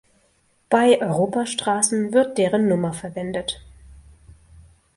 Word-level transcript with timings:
Bei 0.71 0.99
Europastraßen 0.99 2.11
wird 2.11 2.39
deren 2.39 2.67
Nummer 2.67 2.91
verwendet. 2.91 3.61